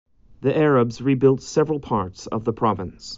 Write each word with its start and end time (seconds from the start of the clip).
The 0.41 0.57
Arabs 0.57 0.99
rebuilt 0.99 1.43
several 1.43 1.79
parts 1.79 2.25
of 2.25 2.43
the 2.43 2.53
province. 2.53 3.07